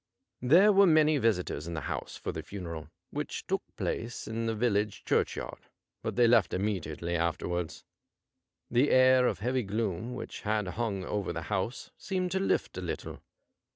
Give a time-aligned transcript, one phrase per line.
[0.41, 4.55] There were many visitors in the house for the funeral, which took place in the
[4.55, 5.59] village churchyard,
[6.01, 7.83] but they left immediately after wards.
[8.71, 12.81] The air of heavy gloom which had hung over the house seemed to lift a
[12.81, 13.21] little.